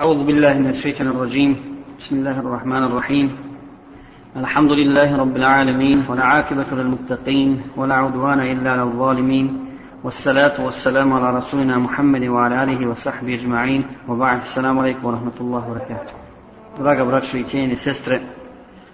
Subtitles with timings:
[0.00, 1.56] أعوذ بالله من الشيطان الرجيم
[1.98, 3.36] بسم الله الرحمن الرحيم
[4.36, 9.46] الحمد لله رب العالمين والعاقبة للمتقين ولا عدوان إلا على الظالمين
[10.04, 16.12] والصلاة والسلام على رسولنا محمد وعلى آله وصحبه أجمعين وبعد السلام عليكم ورحمة الله وبركاته
[16.78, 18.20] Draga braćo i cijene sestre,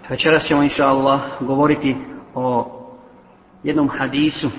[0.09, 1.95] večeras ćemo inša Allah govoriti
[2.35, 2.65] o
[3.63, 4.49] jednom hadisu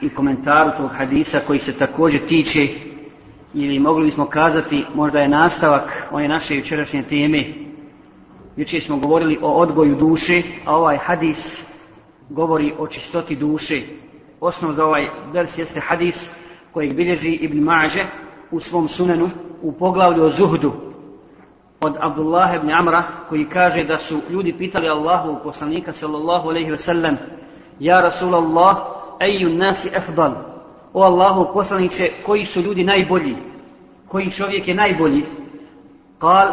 [0.00, 2.68] i komentaru tog hadisa koji se također tiče
[3.53, 7.43] ili mogli bismo kazati možda je nastavak one naše jučerašnje teme.
[8.55, 11.61] Jučer smo govorili o odgoju duše, a ovaj hadis
[12.29, 13.81] govori o čistoti duše.
[14.41, 16.29] Osnov za ovaj ders jeste hadis
[16.71, 18.05] kojeg bilježi Ibn Maže
[18.51, 19.29] u svom sunenu
[19.61, 20.73] u poglavlju o zuhdu
[21.81, 26.77] od Abdullah ibn Amra koji kaže da su ljudi pitali Allahu poslanika sallallahu alejhi ve
[26.77, 27.17] sellem
[27.79, 28.77] Ja Rasulallah,
[29.19, 30.52] eju nasi afdal
[30.93, 33.37] o Allahu poslanice, koji su ljudi najbolji,
[34.07, 35.25] koji čovjek je najbolji,
[36.19, 36.47] kal,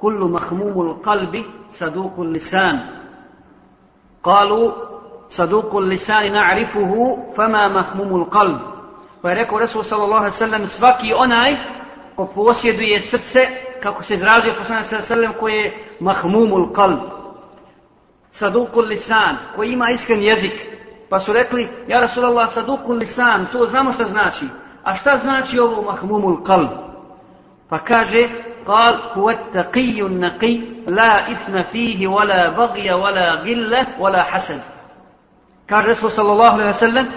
[0.00, 2.78] kullu mahmumul qalbi, sadukul lisan.
[4.22, 4.72] Kalu,
[5.28, 8.58] sadukul lisan na'rifuhu, fama mahmumul qalb.
[9.22, 11.56] Pa je rekao Resul sallallahu alaihi sallam, svaki onaj
[12.16, 13.46] ko posjeduje srce,
[13.82, 17.00] kako se izražuje poslanik sallallahu alaihi sallam, koji je mahmumul qalb.
[18.30, 20.73] Sadukul lisan, koji ima iskren jezik,
[21.09, 24.45] Pa su rekli, ja Rasulallah sadukun lisan, to znamo šta znači.
[24.83, 26.69] A šta znači ovo mahmumul qalb?
[27.69, 28.29] Pa kaže,
[28.69, 34.61] قال هو التقي النقي لا إثم فيه ولا بغي ولا غلة ولا حسد
[35.67, 37.07] kaže Resul sallallahu alaihi sallam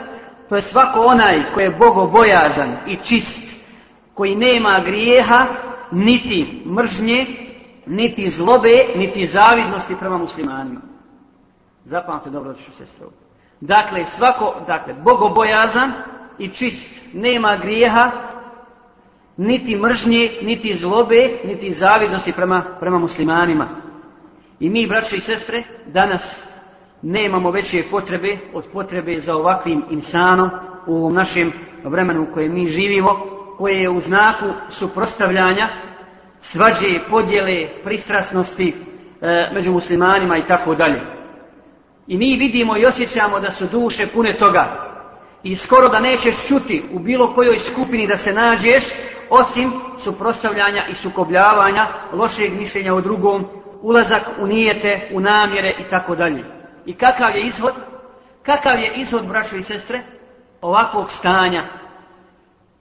[0.49, 3.61] to je svako onaj koji je bogobojažan i čist
[4.15, 5.47] koji nema grijeha
[5.93, 7.27] niti mržnje
[7.87, 10.81] niti zlobe niti zavidnosti prema muslimanima
[11.85, 13.13] zapamte dobro što se strogo
[13.62, 15.92] Dakle, svako, dakle, bogobojazan
[16.40, 18.12] i čist, nema grijeha,
[19.38, 23.68] niti mržnje, niti zlobe, niti zavidnosti prema, prema muslimanima.
[24.60, 26.42] I mi, braće i sestre, danas
[27.02, 30.50] nemamo veće potrebe od potrebe za ovakvim insanom
[30.88, 31.52] u ovom našem
[31.84, 33.26] vremenu u kojem mi živimo,
[33.58, 35.68] koje je u znaku suprostavljanja,
[36.42, 38.76] svađe, podjele, pristrasnosti
[39.22, 41.17] e, među muslimanima i tako dalje.
[42.08, 44.88] I mi vidimo i osjećamo da su duše pune toga.
[45.44, 48.84] I skoro da nećeš čuti u bilo kojoj skupini da se nađeš,
[49.30, 53.46] osim suprostavljanja i sukobljavanja, lošeg mišljenja o drugom,
[53.82, 56.44] ulazak u nijete, u namjere i tako dalje.
[56.86, 57.74] I kakav je izhod?
[58.44, 60.02] Kakav je izhod, braćo i sestre,
[60.62, 61.64] ovakvog stanja?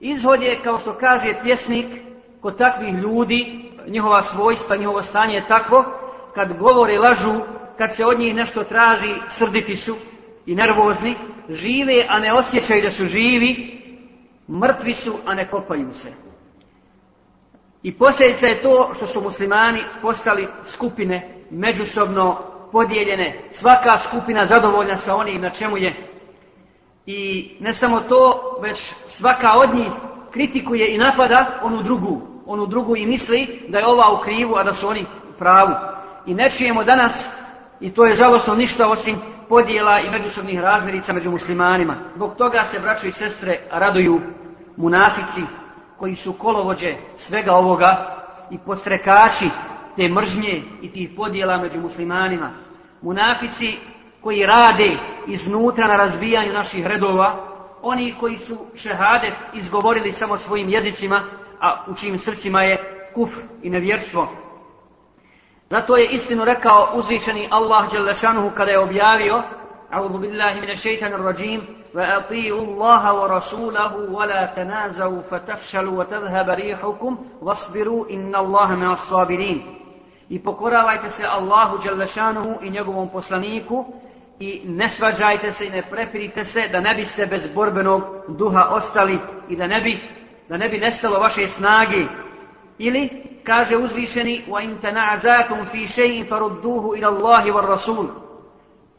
[0.00, 1.86] Izhod je, kao što kaže pjesnik,
[2.40, 5.84] kod takvih ljudi, njihova svojstva, njihovo stanje je takvo,
[6.34, 7.40] kad govore lažu,
[7.78, 9.96] kad se od njih nešto traži, srditi su
[10.46, 11.14] i nervozni,
[11.50, 13.82] žive, a ne osjećaju da su živi,
[14.48, 16.12] mrtvi su, a ne kopaju se.
[17.82, 22.38] I posljedica je to što su muslimani postali skupine međusobno
[22.72, 25.94] podijeljene, svaka skupina zadovoljna sa onim na čemu je.
[27.06, 29.88] I ne samo to, već svaka od njih
[30.32, 34.62] kritikuje i napada onu drugu, onu drugu i misli da je ova u krivu, a
[34.62, 35.74] da su oni u pravu.
[36.26, 37.28] I ne čujemo danas
[37.80, 39.16] I to je žalostno ništa osim
[39.48, 41.96] podjela i međusobnih razmirica među muslimanima.
[42.14, 44.20] Zbog toga se braćo i sestre raduju
[44.76, 45.42] munafici
[45.98, 48.16] koji su kolovođe svega ovoga
[48.50, 49.50] i postrekači
[49.96, 52.50] te mržnje i tih podjela među muslimanima.
[53.02, 53.76] Munafici
[54.20, 54.90] koji rade
[55.26, 61.20] iznutra na razbijanju naših redova, oni koji su šehadet izgovorili samo svojim jezicima,
[61.60, 64.28] a u čijim srcima je kufr i nevjerstvo,
[65.70, 69.42] Zato je istinu rekao uzvišeni Allah Đelešanuhu kada je objavio
[69.92, 71.60] أعوذ بالله من الشيطان الرجيم
[71.94, 79.86] وأطيعوا ati'u Allaha ولا تنازوا فتفشلوا la tanazavu واصبروا إن الله rihukum الصابرين inna Allaha
[80.30, 83.84] I pokoravajte se Allahu Đelešanuhu i njegovom poslaniku
[84.40, 89.18] i ne svađajte se i ne prepirite se da ne biste bez borbenog duha ostali
[89.48, 90.00] i da ne bi,
[90.48, 92.04] da ne bi nestalo vaše snage
[92.78, 93.10] ili
[93.44, 98.06] kaže uzvišeni wa in tana'azatum fi shay'in farudduhu ila Allahi war Rasul.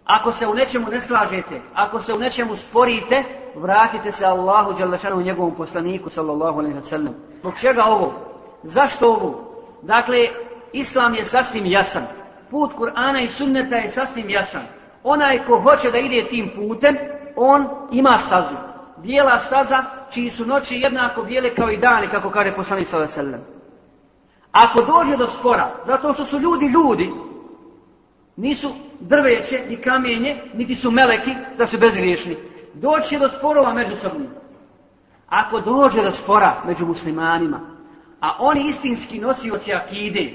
[0.05, 3.23] Ako se u nečemu ne slažete, ako se u nečemu sporite,
[3.55, 7.15] vratite se Allahu dželle šanu njegovom poslaniku sallallahu alejhi ve sellem.
[7.39, 8.13] Zbog čega ovo?
[8.63, 9.43] Zašto ovo?
[9.81, 10.27] Dakle,
[10.73, 12.03] islam je sasvim jasan.
[12.51, 14.61] Put Kur'ana i Sunneta je sasvim jasan.
[15.03, 16.97] Onaj ko hoće da ide tim putem,
[17.35, 18.55] on ima stazu.
[18.97, 23.31] Bijela staza, čiji su noći jednako bijele kao i dani, kako kaže poslanik sallallahu alejhi
[23.31, 23.56] ve sellem.
[24.51, 27.13] Ako dođe do spora, zato što su ljudi ljudi,
[28.35, 32.37] nisu drveće, ni kamenje, niti su meleki, da su bezgriješni.
[32.73, 34.29] Doći do sporova međusobni.
[35.29, 37.77] Ako dođe do spora među muslimanima,
[38.21, 40.31] A oni istinski nosioci akide,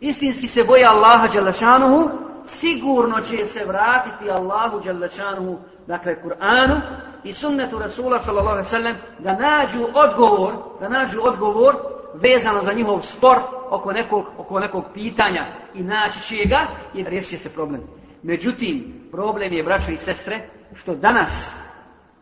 [0.00, 2.08] istinski se boje Allaha Đalešanuhu,
[2.46, 6.80] sigurno će se vratiti Allahu Đalešanuhu, dakle Kur'anu
[7.24, 11.76] i sunnetu Rasula sallallahu alaihi sallam, da nađu odgovor, da nađu odgovor
[12.14, 13.38] vezano za njihov spor
[13.70, 16.60] oko nekog, oko nekog pitanja i naći će ga
[16.94, 17.80] i riješit se problem.
[18.22, 20.40] Međutim, problem je, braćo i sestre,
[20.74, 21.52] što danas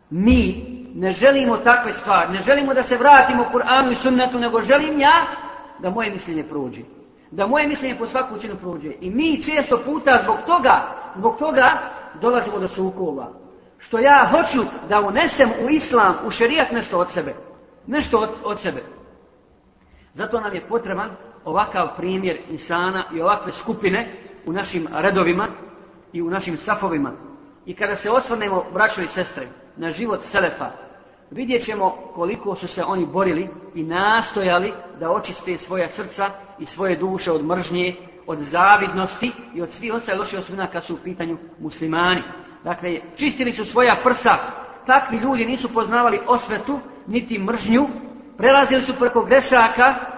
[0.09, 0.65] mi
[0.95, 5.13] ne želimo takve stvari, ne želimo da se vratimo Kur'anu i sunnetu, nego želim ja
[5.79, 6.81] da moje mišljenje prođe.
[7.31, 8.91] Da moje mišljenje po svaku cijenu prođe.
[9.01, 10.81] I mi često puta zbog toga,
[11.15, 11.67] zbog toga
[12.21, 13.31] dolazimo do sukova.
[13.77, 17.35] Što ja hoću da unesem u islam, u šerijat nešto od sebe.
[17.87, 18.83] Nešto od, od sebe.
[20.19, 21.09] Zato nam je potreban
[21.45, 25.47] ovakav primjer insana i ovakve skupine u našim redovima
[26.13, 27.11] i u našim safovima.
[27.65, 30.71] I kada se osvrnemo, braćo i sestre, na život Selefa,
[31.31, 36.29] vidjet ćemo koliko su se oni borili i nastojali da očiste svoja srca
[36.59, 37.95] i svoje duše od mržnje,
[38.27, 42.21] od zavidnosti i od svih ostale loše osvina kad su u pitanju muslimani.
[42.63, 44.35] Dakle, čistili su svoja prsa,
[44.85, 47.87] takvi ljudi nisu poznavali osvetu, niti mržnju,
[48.37, 50.08] prelazili su preko grešaka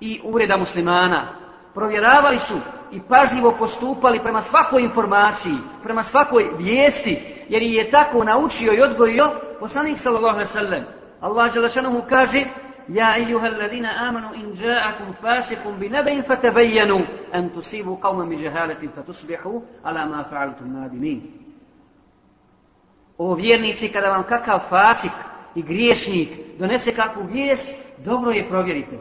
[0.00, 1.28] i uvreda muslimana.
[1.74, 2.54] Provjeravali su
[2.92, 7.18] i pažljivo postupali prema svakoj informaciji, prema svakoj vijesti,
[7.48, 9.30] jer je tako naučio i odgojio
[9.60, 10.82] poslanik sallallahu alaihi sallam.
[11.20, 12.44] Allah Đelešanu mu kaže
[12.88, 17.02] Ja ejuha alladina amanu in ja'akum fasikum bi nebein fatabayyanu
[17.32, 21.20] an tusibu qauman bijahalatin fatusbihu ala ma fa'altum nadimin.
[23.18, 25.12] O vjernici, kada vam kakav fasik
[25.54, 26.28] i griješnik
[26.58, 27.68] donese kakvu vijest,
[28.04, 28.98] dobro je provjerite.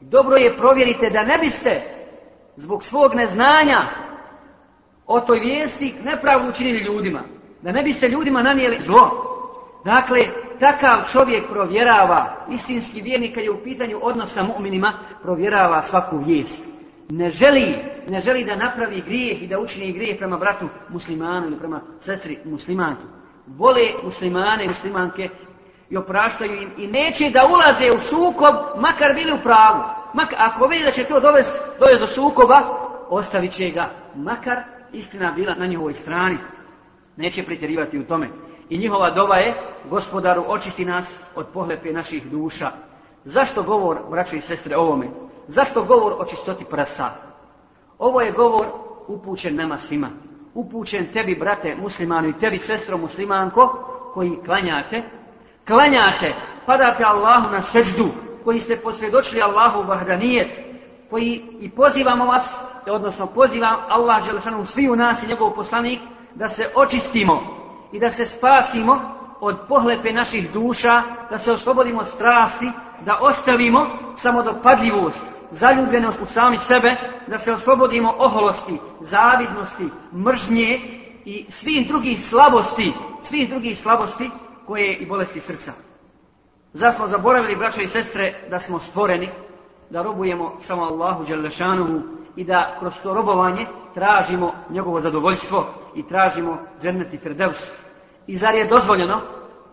[0.00, 1.82] Dobro je provjerite da ne biste
[2.56, 3.80] zbog svog neznanja
[5.06, 7.20] o toj vijesti nepravdu učinili ljudima.
[7.62, 9.26] Da ne biste ljudima nanijeli zlo.
[9.84, 10.20] Dakle,
[10.60, 14.92] takav čovjek provjerava, istinski vjernik kad je u pitanju odnosa mu'minima,
[15.22, 16.62] provjerava svaku vijest.
[17.10, 17.74] Ne želi,
[18.08, 22.38] ne želi da napravi grijeh i da učini grijeh prema bratu muslimanu ili prema sestri
[22.44, 23.02] muslimanki.
[23.46, 25.28] Vole muslimane i muslimanke
[25.90, 29.82] i opraštaju im i neće da ulaze u sukob, makar bili u pravu.
[30.14, 32.60] Makar, ako vidi da će to dovesti, dovest do sukoba,
[33.08, 33.84] ostavit će ga,
[34.14, 36.36] makar istina bila na njihovoj strani.
[37.16, 38.28] Neće pretjerivati u tome.
[38.68, 39.54] I njihova doba je,
[39.90, 42.70] gospodaru, očisti nas od pohlepe naših duša.
[43.24, 45.08] Zašto govor, braćo i sestre, ovome?
[45.48, 47.10] Zašto govor o čistoti prasa?
[47.98, 48.66] Ovo je govor
[49.08, 50.08] upućen nama svima.
[50.54, 55.02] Upućen tebi, brate muslimanu i tebi, sestro muslimanko, koji klanjate,
[55.70, 56.34] klanjate,
[56.66, 58.08] padate Allahu na seđdu,
[58.44, 60.48] koji ste posvjedočili Allahu vahdanijet,
[61.10, 62.56] koji i pozivamo vas,
[62.86, 66.00] odnosno pozivam Allah Želešanu svi u nas i njegov poslanik,
[66.34, 67.42] da se očistimo
[67.92, 69.00] i da se spasimo
[69.40, 72.70] od pohlepe naših duša, da se oslobodimo strasti,
[73.04, 73.86] da ostavimo
[74.16, 76.96] samodopadljivost, zaljubljenost u sami sebe,
[77.26, 80.80] da se oslobodimo oholosti, zavidnosti, mržnje
[81.24, 84.30] i svih drugih slabosti, svih drugih slabosti
[84.70, 85.72] koje i bolesti srca.
[86.72, 89.28] Zar smo zaboravili, braćo i sestre, da smo stvoreni,
[89.90, 92.00] da robujemo samo Allahu Đalešanuhu
[92.36, 97.70] i da kroz to robovanje tražimo njegovo zadovoljstvo i tražimo džennet i Firdevs.
[98.26, 99.20] I zar je dozvoljeno,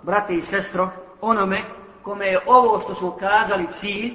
[0.04, 0.90] brate i sestro,
[1.22, 1.62] onome
[2.04, 4.14] kome je ovo što smo kazali cilj,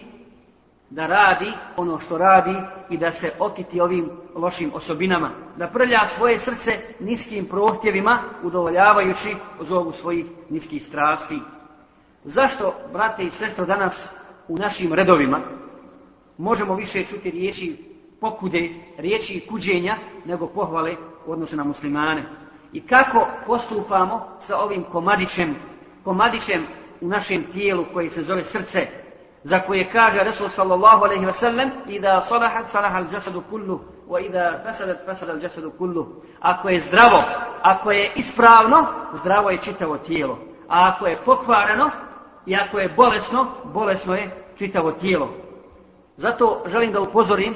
[0.93, 2.55] da radi ono što radi
[2.91, 5.31] i da se okiti ovim lošim osobinama.
[5.56, 11.39] Da prlja svoje srce niskim prohtjevima, udovoljavajući zovu svojih niskih strasti.
[12.25, 14.08] Zašto, brate i sestro, danas
[14.49, 15.41] u našim redovima
[16.39, 17.77] možemo više čuti riječi
[18.20, 19.94] pokude, riječi kuđenja,
[20.25, 20.96] nego pohvale
[21.27, 22.25] u odnosu na muslimane?
[22.72, 25.55] I kako postupamo sa ovim komadićem,
[26.05, 26.67] komadićem
[27.01, 29.02] u našem tijelu koji se zove srce,
[29.44, 34.27] za koje kaže Resul sallallahu alaihi wa sallam Ida salahat salaha al jasadu kullu wa
[34.27, 36.06] ida fasadat fasada al jasadu kullu.
[36.41, 37.22] Ako je zdravo
[37.63, 40.39] ako je ispravno zdravo je čitavo tijelo.
[40.69, 41.91] A ako je pokvareno
[42.46, 45.29] i ako je bolesno bolesno je čitavo tijelo.
[46.17, 47.55] Zato želim da upozorim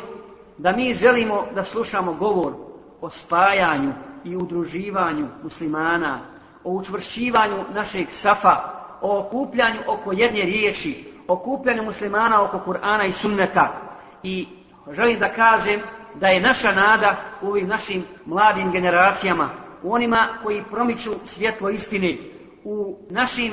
[0.59, 2.53] da mi želimo da slušamo govor
[3.01, 3.93] o spajanju
[4.25, 6.21] i udruživanju muslimana
[6.65, 8.57] o učvršćivanju našeg safa
[9.01, 13.73] o okupljanju oko jedne riječi okupljanju muslimana oko Kur'ana i sunneta.
[14.23, 14.49] I
[14.93, 15.81] želim da kažem
[16.15, 19.51] da je naša nada u ovim našim mladim generacijama,
[19.83, 22.17] u onima koji promiču svjetlo istine,
[22.65, 23.53] u našim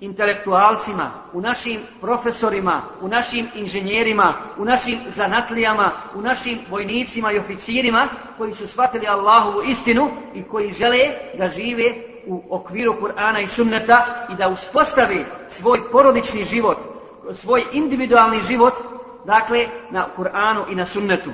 [0.00, 8.08] intelektualcima, u našim profesorima, u našim inženjerima, u našim zanatlijama, u našim vojnicima i oficirima
[8.38, 11.08] koji su shvatili Allahovu istinu i koji žele
[11.38, 11.94] da žive
[12.26, 16.78] u okviru Kur'ana i sunneta i da uspostave svoj porodični život,
[17.34, 18.74] svoj individualni život
[19.24, 21.30] dakle, na Kur'anu i na sunnetu.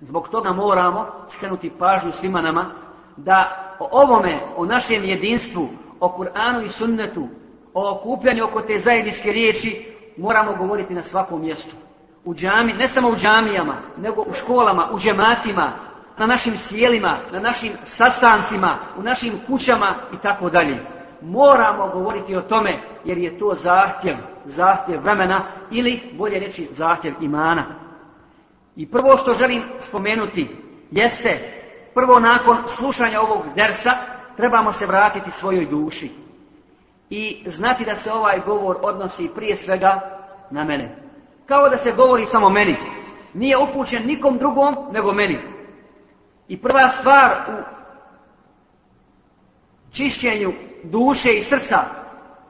[0.00, 2.70] Zbog toga moramo skrenuti pažnju svima nama
[3.16, 5.68] da o ovome, o našem jedinstvu,
[6.00, 7.28] o Kur'anu i sunnetu,
[7.74, 9.86] o okupljanju oko te zajedničke riječi,
[10.16, 11.76] moramo govoriti na svakom mjestu.
[12.24, 15.72] U džami, ne samo u džamijama, nego u školama, u džematima,
[16.18, 20.78] na našim sjelima, na našim sastancima, u našim kućama i tako dalje.
[21.22, 27.64] Moramo govoriti o tome jer je to zahtjev, zahtjev vremena ili bolje reći zahtjev imana.
[28.76, 30.48] I prvo što želim spomenuti
[30.90, 31.38] jeste,
[31.94, 33.90] prvo nakon slušanja ovog dersa,
[34.36, 36.10] trebamo se vratiti svojoj duši.
[37.10, 40.00] I znati da se ovaj govor odnosi prije svega
[40.50, 40.96] na mene.
[41.46, 42.76] Kao da se govori samo meni.
[43.34, 45.38] Nije upućen nikom drugom nego meni.
[46.48, 47.79] I prva stvar u
[49.92, 51.78] čišćenju duše i srca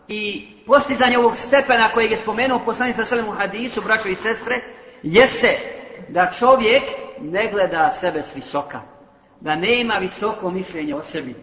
[0.09, 4.61] i postizanje ovog stepena kojeg je spomenuo poslanik sa selem u hadisu, braćo i sestre,
[5.03, 5.59] jeste
[6.09, 6.83] da čovjek
[7.21, 8.81] ne gleda sebe s visoka,
[9.41, 11.35] da nema visoko mišljenje o sebi,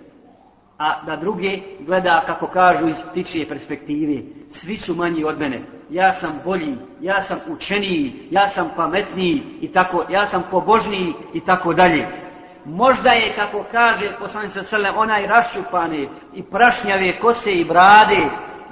[0.78, 4.22] a da druge gleda, kako kažu, iz ptičije perspektive.
[4.52, 5.62] Svi su manji od mene.
[5.90, 11.40] Ja sam bolji, ja sam učeniji, ja sam pametniji i tako, ja sam pobožniji i
[11.40, 12.27] tako dalje.
[12.68, 18.30] Možda je, kako kaže poslanik sa onaj raščupane i prašnjave kose i brade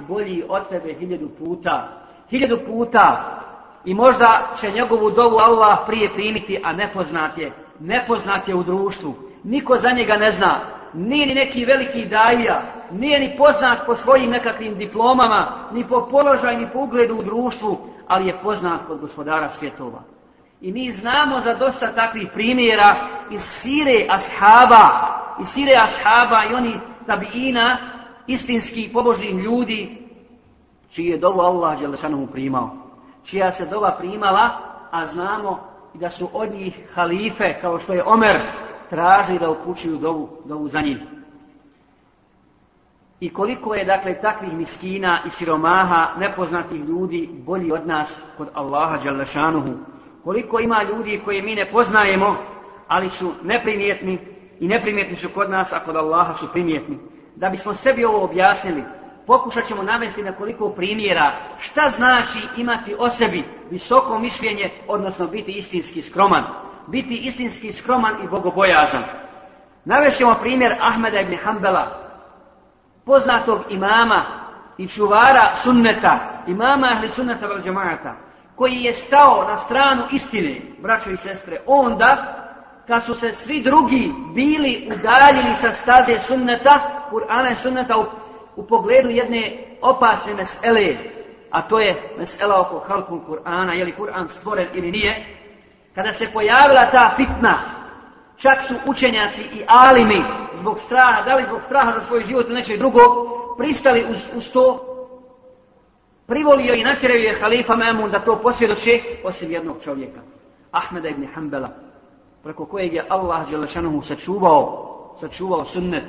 [0.08, 1.88] bolji od tebe hiljadu puta.
[2.30, 3.32] Hiljadu puta.
[3.84, 7.52] I možda će njegovu dovu Allah prije primiti, a nepoznat je.
[7.80, 9.14] Nepoznat je u društvu.
[9.44, 10.54] Niko za njega ne zna.
[10.94, 12.62] Nije ni neki veliki daja.
[12.90, 17.78] Nije ni poznat po svojim nekakvim diplomama, ni po položaju, ni po ugledu u društvu,
[18.06, 20.15] ali je poznat kod gospodara svjetova.
[20.60, 22.96] I mi znamo za dosta takvih primjera
[23.30, 24.88] iz sire ashaba,
[25.40, 26.74] iz sire ashaba i oni
[27.06, 27.76] tabiina,
[28.26, 30.06] istinski pobožnih ljudi,
[30.90, 32.70] čiji je dovu Allah Đelešanomu primao.
[33.24, 34.50] Čija se dova primala,
[34.90, 35.60] a znamo
[35.94, 38.36] i da su od njih halife, kao što je Omer,
[38.90, 40.98] traži da upućuju dovu, dovu za njih.
[43.20, 48.98] I koliko je, dakle, takvih miskina i siromaha, nepoznatih ljudi, bolji od nas kod Allaha
[49.04, 49.72] Đalešanuhu.
[50.26, 52.36] Koliko ima ljudi koje mi ne poznajemo,
[52.88, 54.18] ali su neprimjetni
[54.60, 56.98] i neprimjetni su kod nas, a kod Allaha su primjetni.
[57.36, 58.82] Da bismo sebi ovo objasnili,
[59.26, 65.52] pokušat ćemo navesti na koliko primjera šta znači imati o sebi visoko mišljenje, odnosno biti
[65.52, 66.44] istinski skroman.
[66.86, 69.02] Biti istinski skroman i bogobojazan.
[69.84, 72.10] Navešćemo primjer Ahmeda ibn Hanbala,
[73.04, 74.22] poznatog imama
[74.78, 78.25] i čuvara sunneta, imama ahli sunneta vel džemaata,
[78.56, 82.42] koji je stao na stranu istine, braćo i sestre, onda,
[82.86, 88.04] kad su se svi drugi bili udaljili sa staze sunneta, Kur'ana i sunneta u,
[88.56, 90.96] u pogledu jedne opasne mesele,
[91.50, 95.26] a to je mesela oko halkul Kur'ana, je li Kur'an stvoren ili nije,
[95.94, 97.58] kada se pojavila ta fitna,
[98.36, 100.22] čak su učenjaci i alimi
[100.54, 103.12] zbog straha, da li zbog straha za svoj život ili nečeg drugog,
[103.58, 104.95] pristali uz, uz to,
[106.26, 110.20] privolio i natjeraju je halifa Memun da to posvjedoče osim jednog čovjeka,
[110.70, 111.68] Ahmeda ibn Hanbala,
[112.42, 116.04] preko kojeg je Allah Đelešanuhu sačuvao, sačuvao sunnet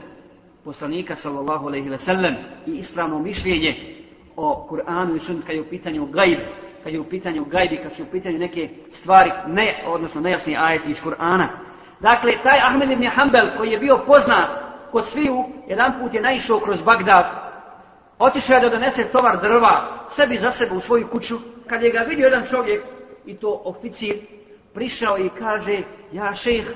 [0.63, 3.75] poslanika sallallahu alaihi ve sellem i ispravno mišljenje
[4.35, 6.39] o Kur'anu i sunnet kad je u pitanju gajb,
[6.83, 10.91] kad je u pitanju gajbi, kad su u pitanju neke stvari, ne, odnosno nejasni ajeti
[10.91, 11.47] iz Kur'ana.
[11.99, 14.49] Dakle, taj Ahmed ibn Hanbal koji je bio poznat
[14.91, 17.46] kod sviju, jedan put je naišao kroz Bagdad,
[18.19, 21.99] otišao je da donese tovar drva, sebi za sebe u svoju kuću, kad je ga
[21.99, 22.83] vidio jedan čovjek,
[23.25, 24.15] i to oficir,
[24.73, 25.81] prišao i kaže,
[26.11, 26.73] ja šejh,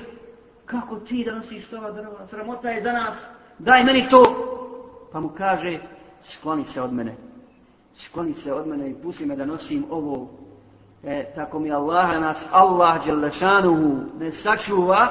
[0.66, 3.18] kako ti donosiš tovar drva, sramota je za nas,
[3.58, 4.48] daj meni to.
[5.12, 5.78] Pa mu kaže,
[6.24, 7.16] skloni se od mene,
[7.94, 10.30] skloni se od mene i pusti me da nosim ovo.
[11.04, 15.08] E, tako mi Allah nas, Allah Đelešanuhu ne sačuva,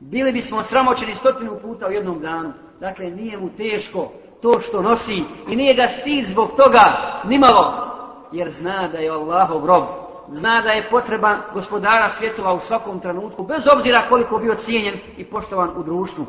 [0.00, 2.52] bili bismo sramoćeni stotinu puta u jednom danu.
[2.80, 4.12] Dakle, nije mu teško
[4.42, 6.84] to što nosi i nije ga stid zbog toga
[7.24, 7.88] nimalo,
[8.32, 9.84] jer zna da je Allahov rob,
[10.32, 15.24] zna da je potreban gospodara svjetova u svakom trenutku, bez obzira koliko bio cijenjen i
[15.24, 16.26] poštovan u društvu.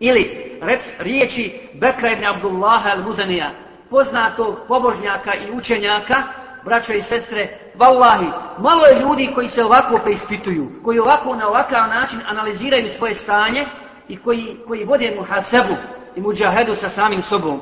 [0.00, 3.48] Ili rec, riječi Bekra ibn Abdullaha al-Muzanija,
[3.90, 6.22] poznatog pobožnjaka i učenjaka,
[6.64, 8.26] braćo i sestre, vallahi,
[8.58, 13.66] malo je ljudi koji se ovako preispituju, koji ovako na ovakav način analiziraju svoje stanje
[14.08, 15.74] i koji, koji vode mu hasebu,
[16.16, 17.60] i muđahedu sa samim sobom.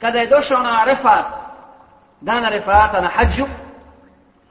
[0.00, 1.24] Kada je došao na refat,
[2.20, 3.44] dana refata na hađu,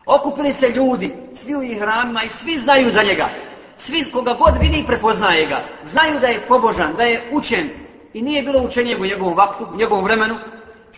[0.06, 3.30] okupili se ljudi, svi u ihramima i svi znaju za njega.
[3.78, 5.60] Svi koga god vidi prepoznaje ga.
[5.86, 7.70] Znaju da je pobožan, da je učen.
[8.14, 10.36] I nije bilo učenje u njegovom vaktu, u njegovom vremenu.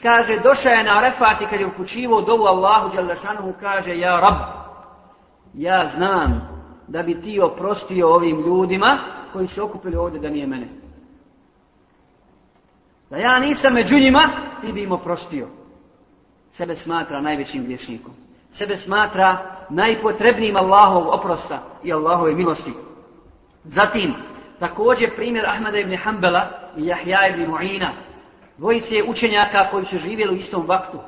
[0.01, 4.35] kaže, došao je na refat i kad je upućivo dovu Allahu Đalešanu, kaže, ja rab,
[5.53, 6.50] ja znam
[6.88, 8.97] da bi ti oprostio ovim ljudima
[9.33, 10.80] koji su okupili ovdje da nije mene.
[13.11, 14.29] Da ja nisam među njima,
[14.61, 15.47] ti bi im oprostio.
[16.51, 18.13] Sebe smatra najvećim griješnikom.
[18.53, 19.37] Sebe smatra
[19.69, 22.73] najpotrebnijim Allahov oprosta i Allahove milosti.
[23.63, 24.13] Zatim,
[24.59, 27.87] također primjer Ahmeda ibn Hanbala i Jahja ibn Mu'ina,
[28.57, 30.99] dvojice učenjaka koji su živjeli u istom vaktu,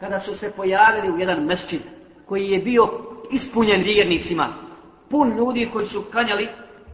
[0.00, 1.82] kada su se pojavili u jedan mesčid
[2.26, 2.88] koji je bio
[3.30, 4.48] ispunjen vjernicima,
[5.10, 6.48] pun ljudi koji su kanjali,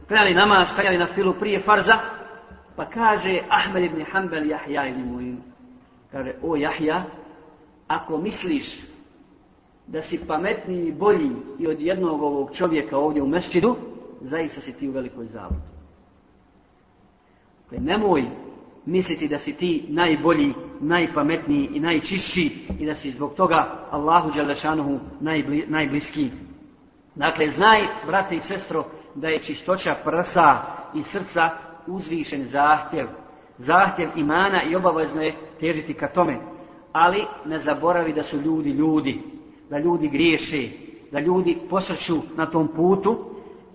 [0.07, 1.97] kanjali namaz, kanjali na filu prije farza,
[2.77, 5.37] pa kaže Ahmed ibn Hanbal Jahja ibn Mu'in,
[6.11, 7.05] kaže, o Jahja,
[7.87, 8.85] ako misliš
[9.87, 13.75] da si pametniji i bolji i od jednog ovog čovjeka ovdje u mešćidu,
[14.21, 15.61] zaista si ti u velikoj zavodu.
[17.63, 18.23] Dakle, nemoj
[18.85, 24.99] misliti da si ti najbolji, najpametniji i najčišći i da si zbog toga Allahu Đalešanuhu
[25.19, 26.29] najbli, najbliski.
[27.15, 30.61] Dakle, znaj, brate i sestro, da je čistoća prsa
[30.95, 33.07] i srca uzvišen zahtjev.
[33.57, 36.37] Zahtjev imana i obavezno je težiti ka tome.
[36.91, 39.21] Ali ne zaboravi da su ljudi ljudi,
[39.69, 40.69] da ljudi griješe,
[41.11, 43.17] da ljudi posrću na tom putu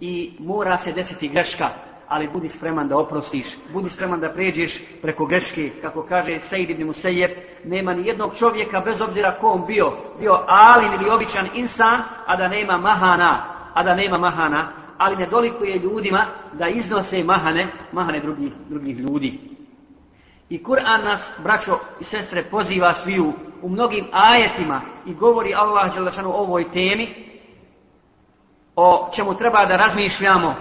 [0.00, 1.68] i mora se desiti greška
[2.12, 6.84] ali budi spreman da oprostiš, budi spreman da pređeš preko greške, kako kaže Sejid ibn
[6.84, 7.30] Musejeb,
[7.64, 12.36] nema ni jednog čovjeka, bez obzira ko on bio, bio alim ili običan insan, a
[12.36, 14.68] da nema mahana, a da nema mahana,
[15.02, 19.40] ali ne dolikuje ljudima da iznose mahane, mahane drugih, drugih ljudi.
[20.50, 23.32] I Kur'an nas, braćo i sestre, poziva sviju
[23.62, 27.14] u mnogim ajetima i govori Allah Đelešanu o ovoj temi,
[28.76, 30.54] o čemu treba da razmišljamo,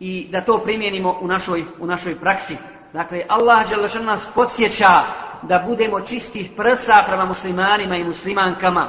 [0.00, 2.56] i da to primijenimo u našoj, u našoj praksi.
[2.92, 5.02] Dakle, Allah Đelešan nas podsjeća
[5.42, 8.88] da budemo čistih prsa prema muslimanima i muslimankama,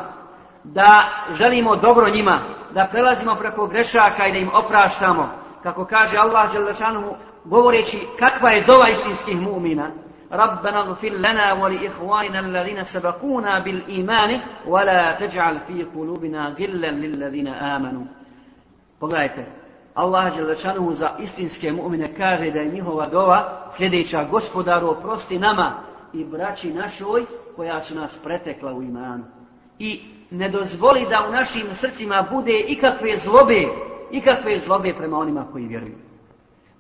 [0.65, 2.39] da želimo dobro njima,
[2.75, 5.29] da prelazimo preko grešaka i da im opraštamo.
[5.63, 7.05] Kako kaže Allah Đelešan
[7.45, 9.91] govoreći kakva je dova istinskih mu'mina.
[10.33, 18.05] ربنا اغفر لنا ولإخواننا الذين سبقونا بالإيمان ولا تجعل في قلوبنا غلا للذين آمنوا
[19.01, 19.45] Pogledajte,
[19.95, 25.73] Allah Đelečanu za istinske mu'mine kaže da je njihova dova sljedeća gospodaru oprosti nama
[26.13, 27.25] i braći našoj
[27.57, 29.25] koja su nas pretekla u imanu.
[29.79, 30.01] I
[30.32, 33.66] ne dozvoli da u našim srcima bude ikakve zlobe,
[34.12, 35.98] ikakve zlobe prema onima koji vjeruju.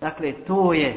[0.01, 0.95] Dakle, to je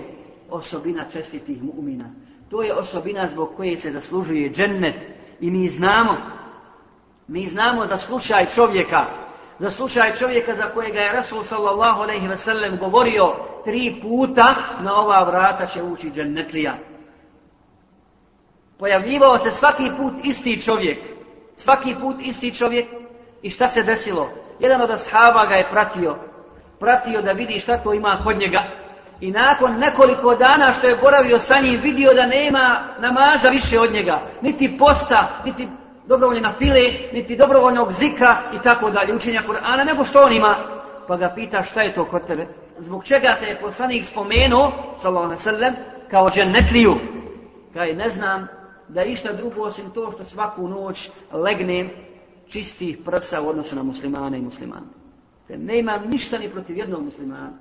[0.51, 2.05] osobina čestitih mu'mina.
[2.51, 4.97] To je osobina zbog koje se zaslužuje džennet.
[5.41, 6.17] I mi znamo,
[7.29, 9.25] mi znamo za slučaj čovjeka
[9.59, 14.97] za slučaj čovjeka za kojega je Rasul sallallahu alaihi ve sellem govorio tri puta na
[14.97, 16.75] ova vrata će ući džennetlija.
[18.79, 20.99] Pojavljivao se svaki put isti čovjek.
[21.57, 22.87] Svaki put isti čovjek.
[23.43, 24.29] I šta se desilo?
[24.61, 26.17] Jedan od ashaba ga je pratio.
[26.81, 28.63] Pratio da vidi šta to ima kod njega.
[29.21, 33.93] I nakon nekoliko dana što je boravio sa njim vidio da nema namaza više od
[33.93, 34.19] njega.
[34.43, 35.69] Niti posta, niti
[36.07, 40.55] dobrovoljne na file, niti dobrovoljnog zika i tako dalje, učenja Kur'ana, nego što on ima.
[41.09, 42.47] Pa ga pita šta je to kod tebe?
[42.79, 45.75] Zbog čega te je poslanik spomenuo, sallallahu alaihi sallam,
[46.11, 46.95] kao džennetliju?
[47.75, 48.49] Kaj ne znam
[48.89, 51.91] da je išta drugo osim to što svaku noć legnem
[52.49, 54.87] čistih prsa u odnosu na muslimane i muslimane.
[55.49, 57.53] Te ne imam ništa ni protiv jednog muslimana,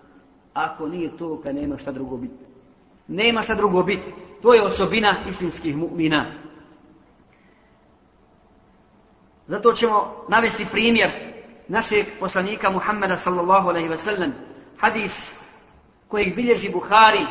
[0.53, 2.43] ako nije to kad nema šta drugo biti.
[3.07, 4.13] Nema šta drugo biti.
[4.41, 6.23] To je osobina istinskih mu'mina.
[9.47, 11.11] Zato ćemo navesti primjer
[11.67, 14.33] našeg poslanika Muhammeda sallallahu alaihi ve sellem,
[14.77, 15.39] hadis
[16.07, 17.25] kojeg bilježi Buhari,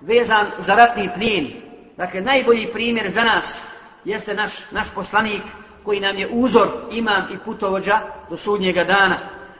[0.00, 1.61] vezan za ratni plijen.
[1.96, 3.64] Dakle, najbolji primjer za nas
[4.04, 5.42] jeste naš, naš poslanik
[5.84, 8.00] koji nam je uzor, imam i putovođa
[8.30, 9.18] do sudnjega dana.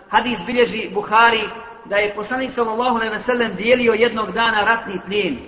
[0.08, 1.42] Hadis bilježi Buhari
[1.84, 5.38] da je poslanik sallallahu alejhi ve sellem dijelio jednog dana ratni plijen.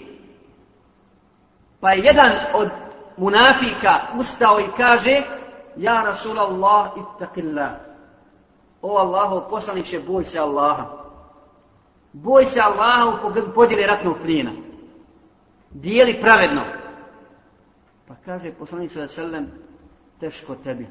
[1.80, 2.68] Pa je jedan od
[3.16, 5.22] munafika ustao i kaže,
[5.76, 7.70] Ja Rasulallah ittaqillah.
[8.82, 10.86] O Allahu poslanice, boj se Allaha.
[12.12, 14.50] Boj se Allaha u pogledu podjele ratnog plijena.
[15.74, 16.62] Dijeli pravedno.
[18.08, 19.50] Pa kaže poslanik sa sellem,
[20.20, 20.86] teško tebi.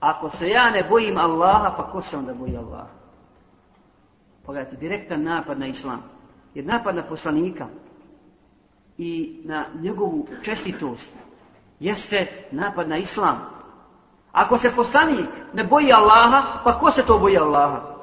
[0.00, 2.92] Ako se ja ne bojim Allaha, pa ko se onda boji Allaha?
[4.46, 6.02] Pogledajte, direktan napad na Islam.
[6.54, 7.66] Jer napad na poslanika
[8.98, 11.10] i na njegovu čestitost
[11.80, 13.36] jeste napad na Islam.
[14.32, 17.96] Ako se poslanik ne boji Allaha, pa ko se to boji Allaha?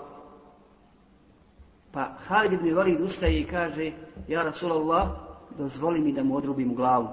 [1.92, 3.92] Pa Halid ibn Walid ustaje i kaže,
[4.28, 5.10] ja Rasulallah,
[5.58, 7.08] dozvoli mi da mu odrubim glavu.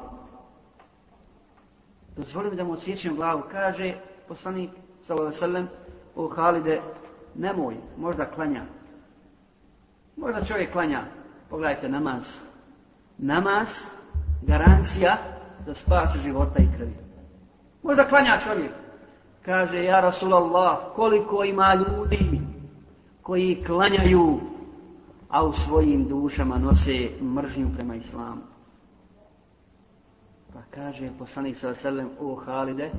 [2.16, 3.42] Dozvoli mi da mu odsjećem glavu.
[3.50, 3.94] Kaže
[4.28, 4.70] poslanik,
[5.02, 5.68] sallallahu sallam,
[6.16, 6.80] o Halide,
[7.34, 8.62] nemoj, možda klanja.
[10.16, 11.02] Možda čovjek klanja.
[11.50, 12.36] Pogledajte namaz.
[13.18, 13.68] Namaz,
[14.42, 15.16] garancija
[15.66, 16.94] da spasi života i krvi.
[17.82, 18.72] Možda klanja čovjek.
[19.44, 22.40] Kaže, ja Rasulallah, koliko ima ljudi
[23.22, 24.40] koji klanjaju,
[25.30, 28.42] a u svojim dušama nose mržnju prema islamu.
[30.52, 32.90] Pa kaže poslanik sa selem, o Halide,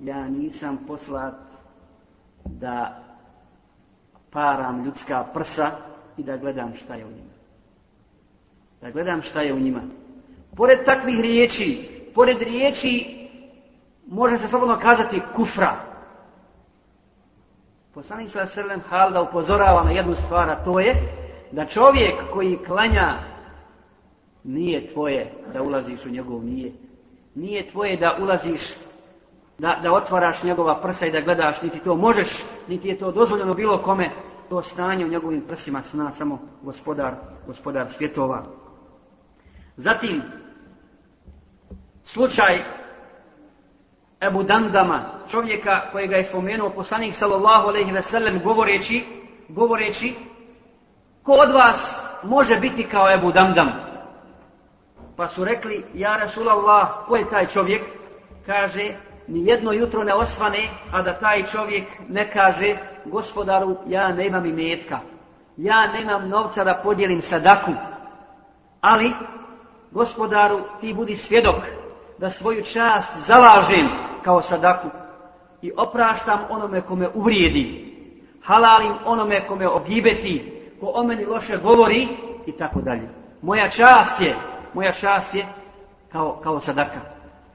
[0.00, 1.34] ja nisam poslat
[2.44, 3.02] da
[4.30, 5.70] param ljudska prsa
[6.16, 7.34] i da gledam šta je u njima.
[8.80, 9.82] Da gledam šta je u njima.
[10.56, 13.28] Pored takvih riječi, pored riječi,
[14.06, 15.76] može se slobodno kazati kufra.
[17.94, 21.15] Poslanik sa selem Halda upozorava na jednu stvar, a to je
[21.52, 23.18] da čovjek koji klanja
[24.44, 26.72] nije tvoje da ulaziš u njegov nije.
[27.34, 28.62] Nije tvoje da ulaziš,
[29.58, 32.28] da, da otvaraš njegova prsa i da gledaš, niti to možeš,
[32.68, 34.10] niti je to dozvoljeno bilo kome,
[34.48, 37.14] to stanje u njegovim prsima sna samo gospodar,
[37.46, 38.44] gospodar svjetova.
[39.76, 40.22] Zatim,
[42.04, 42.58] slučaj
[44.20, 49.04] Ebu Dandama, čovjeka kojega je spomenuo poslanik sallallahu alejhi ve sellem govoreći,
[49.48, 50.14] govoreći
[51.26, 53.72] ko od vas može biti kao Ebu Damdam?
[55.16, 57.82] Pa su rekli, ja Rasulallah, ko je taj čovjek?
[58.46, 58.94] Kaže,
[59.28, 64.98] ni jedno jutro ne osvane, a da taj čovjek ne kaže, gospodaru, ja nemam imetka.
[65.56, 67.72] Ja nemam novca da podijelim sadaku.
[68.80, 69.12] Ali,
[69.90, 71.56] gospodaru, ti budi svjedok
[72.18, 73.88] da svoju čast zalažem
[74.24, 74.88] kao sadaku
[75.62, 77.92] i opraštam onome kome uvrijedi,
[78.44, 82.08] halalim onome kome ogibeti, ko o meni loše govori
[82.46, 83.08] i tako dalje.
[83.42, 84.34] Moja čast je,
[84.74, 85.46] moja čast je
[86.12, 87.00] kao, kao sadaka.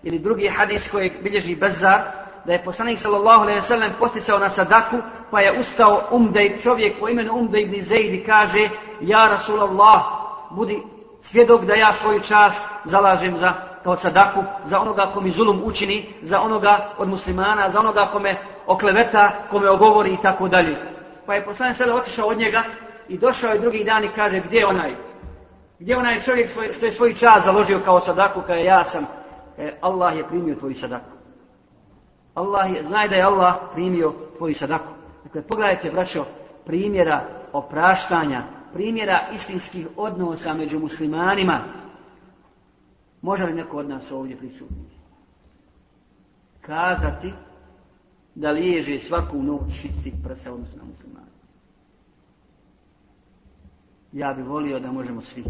[0.04, 2.00] Ili drugi hadis koji bilježi Bezar,
[2.46, 4.98] da je poslanik sallallahu alejhi ve sellem posticao na sadaku,
[5.32, 8.70] pa je ustao Umdej, čovjek po imenu Umdej ibn Zejdi, kaže,
[9.02, 10.02] ja Rasulallah,
[10.50, 10.84] budi
[11.22, 13.54] svjedok da ja svoju čast zalažem za
[13.84, 18.20] kao sadaku, za onoga ko mi zulum učini, za onoga od muslimana, za onoga ko
[18.20, 18.36] me
[18.68, 20.78] okleveta, ko me ogovori i tako dalje.
[21.26, 22.64] Pa je poslanik sallallahu otišao od njega
[23.12, 24.95] i došao je drugi dan i kaže, gdje je onaj?
[25.80, 29.06] Gdje je onaj čovjek svoj, što je svoj čas založio kao sadaku, kada ja sam,
[29.58, 31.12] e, Allah je primio tvoju sadaku.
[32.34, 34.93] Allah je, znaj da je Allah primio tvoju sadaku.
[35.24, 36.26] Dakle, pogledajte, braćo,
[36.65, 38.43] primjera opraštanja,
[38.74, 41.60] primjera istinskih odnosa među muslimanima.
[43.21, 44.86] Može li neko od nas ovdje prisutni?
[46.62, 47.34] Kazati
[48.36, 51.31] da liježe svaku noć šitih prsa odnosno muslimana.
[54.13, 55.43] Ja bih volio da možemo svi.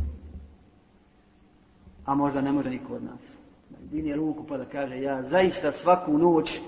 [2.05, 3.37] A možda ne može niko od nas.
[3.79, 6.59] Dini ruku pa da kaže ja zaista svaku noć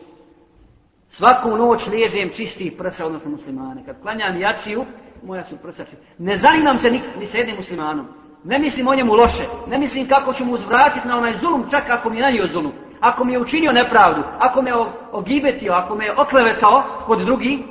[1.13, 3.85] svaku noć liježem čistih prsa odnosno muslimane.
[3.85, 4.85] Kad klanjam jaciju,
[5.23, 6.07] moja su prsa čistih.
[6.17, 8.07] Ne zanimam se ni, ni sa jednim muslimanom.
[8.43, 9.43] Ne mislim o njemu loše.
[9.69, 12.71] Ne mislim kako ću mu uzvratiti na onaj zulum čak ako mi je nanio zulum.
[12.99, 14.23] Ako mi je učinio nepravdu.
[14.39, 14.75] Ako me je
[15.11, 15.73] ogibetio.
[15.73, 17.63] Ako me je oklevetao kod drugi.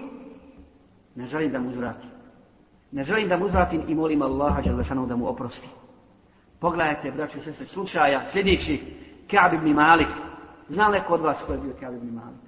[1.14, 2.11] Ne želim da mu uzvratim.
[2.92, 5.68] Ne želim da mu uzvratim i molim Allaha Đalešanu da mu oprosti.
[6.58, 8.80] Pogledajte, braći i sestri, slučaja, sljedeći,
[9.30, 10.08] Ka'b ibn Malik.
[10.68, 12.40] Zna li od vas ko je bio Ka'b ibn Malik?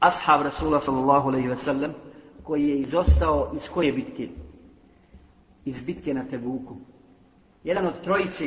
[0.00, 1.92] Ashab Rasula sallallahu alaihi ve sellem,
[2.42, 4.28] koji je izostao iz koje bitke?
[5.64, 6.76] Iz bitke na Tebuku.
[7.64, 8.44] Jedan od trojice,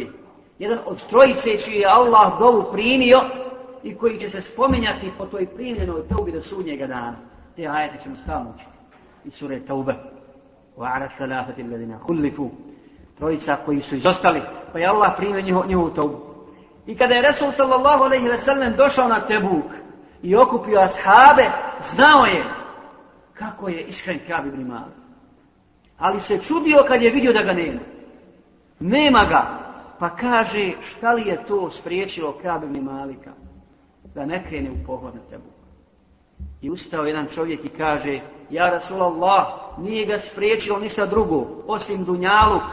[0.59, 3.19] jedan od trojice čiji je Allah dovu primio
[3.83, 7.15] i koji će se spominjati po toj primljenoj teubi do sudnjega dana.
[7.55, 8.76] Te ajete ćemo stavno učiti
[9.27, 9.95] iz sure Taube.
[10.77, 12.51] Wa ala salafati alladhina khulifu.
[13.17, 14.41] Trojica koji su izostali,
[14.73, 16.19] pa je Allah primio njihovu, njihovu Taubu.
[16.85, 19.71] I kada je Resul sallallahu alejhi ve sellem došao na Tebuk
[20.23, 21.45] i okupio ashabe,
[21.93, 22.43] znao je
[23.33, 24.93] kako je iskren Kab ibn Malik.
[25.97, 27.79] Ali se čudio kad je vidio da ga nema.
[28.79, 29.67] Nema ga.
[29.99, 33.31] Pa kaže, šta li je to spriječilo Kab ibn Malika
[34.15, 35.56] da ne krene u pohod na Tebuk.
[36.61, 39.45] I ustao jedan čovjek i kaže, ja Rasulallah,
[39.77, 42.63] nije ga spriječilo ništa drugo, osim Dunjaluk,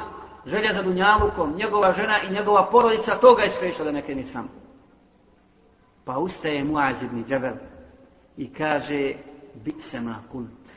[0.47, 4.25] želja za Dunjalukom, njegova žena i njegova porodica, to ga je spriječilo da ne kreni
[4.25, 4.49] sam.
[6.05, 7.55] Pa ustaje Muaz ibn Džabel
[8.37, 9.14] i kaže,
[9.55, 10.70] bit se ma kult.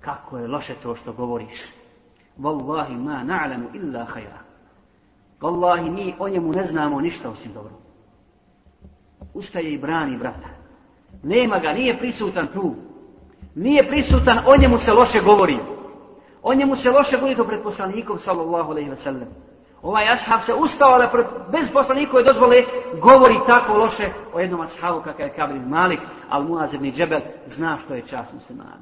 [0.00, 1.60] Kako je loše to što govoriš.
[2.38, 4.38] Wallahi ma na'lamu illa hajra.
[5.40, 7.72] Wallahi mi o njemu ne znamo ništa osim dobro.
[9.34, 10.61] Ustaje i brani brata.
[11.22, 12.74] Nema ga, nije prisutan tu.
[13.54, 15.58] Nije prisutan, o njemu se loše govori.
[16.42, 19.28] O njemu se loše govori to pred poslanikom, sallallahu alaihi wa sallam.
[19.82, 21.10] Ovaj ashab se ustao da
[21.52, 22.64] bez poslanikove dozvole
[23.00, 27.78] govori tako loše o jednom ashabu kakav je Kabir Malik, al Muaz ibn Džebel zna
[27.84, 28.78] što je čast muslimana.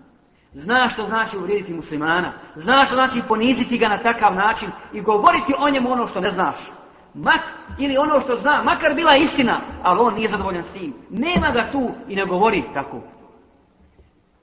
[0.55, 2.33] Zna što znači uvrijediti muslimana.
[2.57, 6.31] Zna što znači poniziti ga na takav način i govoriti o njemu ono što ne
[6.31, 6.57] znaš.
[7.15, 7.41] Mak,
[7.79, 10.95] ili ono što zna, makar bila istina, ali on nije zadovoljan s tim.
[11.11, 13.01] Nema ga tu i ne govori tako.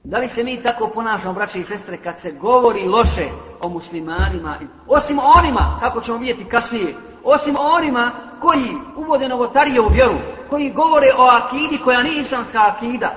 [0.04, 3.26] Da li se mi tako ponašamo, braće i sestre, kad se govori loše
[3.62, 10.16] o muslimanima, osim onima, kako ćemo vidjeti kasnije, osim onima koji uvode novotarije u vjeru,
[10.50, 13.12] koji govore o akidi koja nije islamska akida.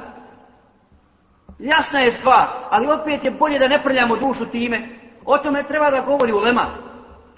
[1.59, 4.89] Jasna je stvar, ali opet je bolje da ne prljamo dušu time.
[5.25, 6.67] O tome treba da govori ulema.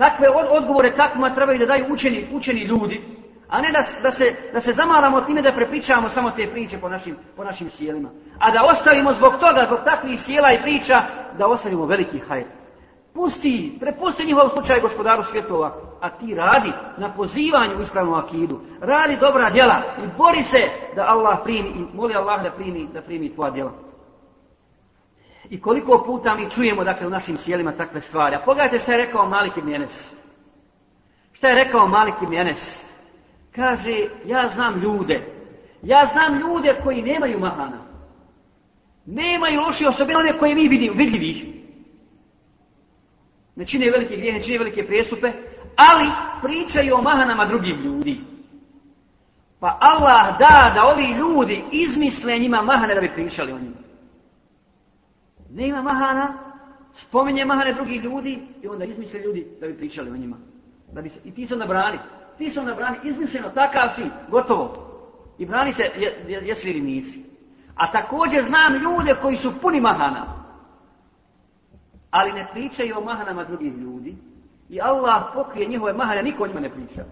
[0.03, 3.03] Takve odgovore takvima trebaju da daju učeni, učeni ljudi,
[3.49, 6.89] a ne da, da, se, da se zamaramo time da prepričavamo samo te priče po
[6.89, 8.09] našim, po našim sjelima.
[8.39, 11.03] A da ostavimo zbog toga, zbog takvih sjela i priča,
[11.39, 12.45] da ostavimo veliki hajr.
[13.15, 18.61] Pusti, prepusti njihov slučaj gospodaru svjetova, a ti radi na pozivanju ispravnu akidu.
[18.81, 23.03] Radi dobra djela i bori se da Allah primi i moli Allah da primi, da
[23.03, 23.73] primi tvoja djela.
[25.53, 28.37] I koliko puta mi čujemo dakle, u našim sjelima takve stvari.
[28.37, 30.11] A pogledajte šta je rekao Malik ibn Enes.
[31.33, 32.85] Šta je rekao Malik ibn Enes?
[33.55, 35.21] Kaže, ja znam ljude.
[35.83, 37.79] Ja znam ljude koji nemaju mahana.
[39.07, 41.65] Nemaju loši osobine, one koje mi vidimo, vidljivi
[43.57, 45.33] Ne čine velike grije, ne čine velike prijestupe,
[45.77, 46.07] ali
[46.43, 48.21] pričaju o mahanama drugih ljudi.
[49.61, 53.82] Pa Allah da da ovi ljudi izmisle njima mahane da bi pričali o njima.
[55.53, 56.35] Nema mahana,
[56.95, 60.37] spominje mahane drugih ljudi i onda izmišlja ljudi da bi pričali o njima.
[60.93, 61.99] Da bi se, I ti se onda brani
[62.39, 64.75] ti se onda brani izmišljeno, takav si, gotovo.
[65.39, 65.91] I brani se,
[66.27, 67.25] jesi li nisi.
[67.75, 70.27] A također znam ljude koji su puni mahana.
[72.11, 74.17] Ali ne pričaju o mahanama drugih ljudi.
[74.69, 77.05] I Allah pokrije njihove mahane, niko o njima ne priča.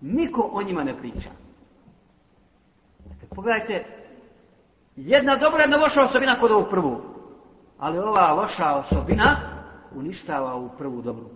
[0.00, 1.28] Niko o njima ne priča.
[2.98, 3.84] Dakle, pogledajte,
[4.96, 7.17] jedna dobra, jedna loša osobina kod ovog prvog.
[7.78, 9.36] Ali ova loša osobina
[9.94, 11.26] uništava u prvu dobru.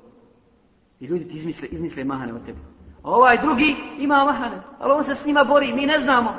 [1.00, 2.58] I ljudi ti izmisle, izmisle mahane od tebe.
[3.02, 6.34] A ovaj drugi ima mahane, ali on se s njima bori, mi ne znamo.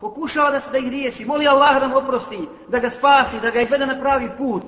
[0.00, 3.50] Pokušava da se da ih riješi, moli Allah da mu oprosti, da ga spasi, da
[3.50, 4.62] ga izvede na pravi put.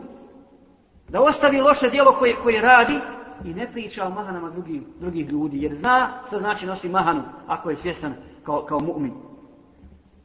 [1.09, 3.01] Da ostavi loše dijelo koje, koje radi
[3.45, 7.71] i ne priča o mahanama drugih, drugih ljudi, jer zna što znači nosi mahanu ako
[7.71, 8.15] je svjestan
[8.45, 9.13] kao, kao mu'min.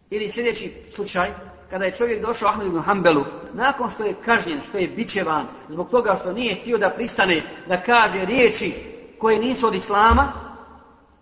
[0.09, 1.29] Ili sljedeći slučaj,
[1.69, 3.23] kada je čovjek došao Ahmed ibn Hanbelu,
[3.53, 7.81] nakon što je kažnjen, što je bićevan, zbog toga što nije htio da pristane, da
[7.81, 8.73] kaže riječi
[9.19, 10.33] koje nisu od Islama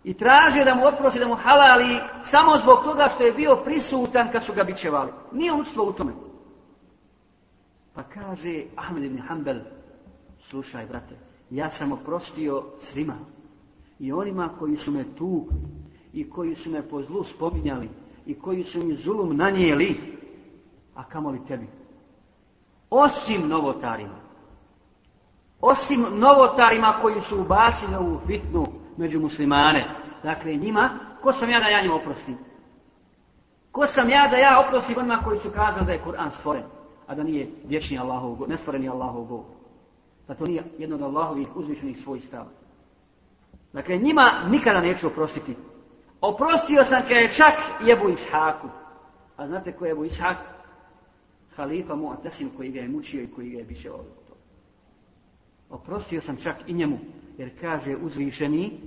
[0.03, 4.32] i traže da mu oprosti, da mu halali samo zbog toga što je bio prisutan
[4.32, 5.12] kad su ga bićevali.
[5.32, 6.12] Nije učstvo u tome.
[7.93, 9.60] Pa kaže Ahmed ibn Hanbel,
[10.41, 11.15] slušaj brate,
[11.49, 13.13] ja sam oprostio svima
[13.99, 15.45] i onima koji su me tu
[16.13, 17.89] i koji su me po zlu spominjali
[18.25, 19.99] i koji su mi zulum nanijeli,
[20.95, 21.67] a kamoli tebi?
[22.89, 24.23] Osim novotarima
[25.63, 28.65] osim novotarima koji su ubacili ovu fitnu
[28.97, 29.86] među muslimane.
[30.23, 30.89] Dakle, njima,
[31.21, 32.38] ko sam ja da ja njima oprostim?
[33.71, 36.63] Ko sam ja da ja oprostim onima koji su kazali da je Kur'an stvoren,
[37.08, 39.45] a da nije vječni Allahov govor, nestvoreni Allahov govor?
[40.27, 42.49] Da to nije jedno od Allahovih uzvišenih svojih stava.
[43.73, 45.56] Dakle, njima nikada neću oprostiti.
[46.21, 48.67] Oprostio sam kada je čak jebu Ishaku.
[49.38, 50.38] A znate ko je jebu Ishak?
[51.55, 54.23] Halifa Mu'tasim koji ga je mučio i koji ga je biće ovdje
[55.73, 56.99] oprostio sam čak i njemu,
[57.37, 58.79] jer kaže uzvišeni,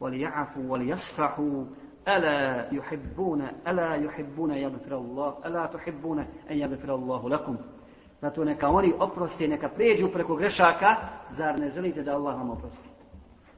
[0.00, 1.66] vali ja'afu, vali jasfahu,
[2.04, 7.56] ala yuhibbuna, ala yuhibbuna yagfira Allah, ala tuhibbuna en yagfira Allahu lakum.
[8.20, 10.96] Zato neka oni oprosti, neka pređu preko grešaka,
[11.30, 12.88] zar ne želite da Allah vam oprosti?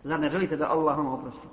[0.04, 1.46] Zar ne želite da Allah vam oprosti?